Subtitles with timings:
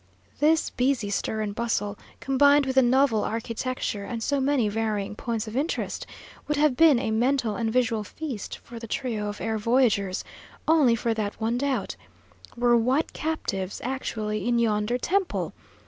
[0.39, 5.47] This busy stir and bustle, combined with the novel architecture and so many varying points
[5.47, 6.07] of interest,
[6.47, 10.23] would have been a mental and visual feast for the trio of air voyagers,
[10.67, 11.97] only for that one doubt:
[12.57, 15.53] were white captives actually in yonder temple?